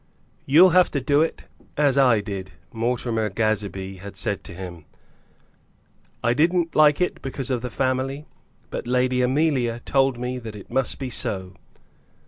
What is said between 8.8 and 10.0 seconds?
Lady Amelia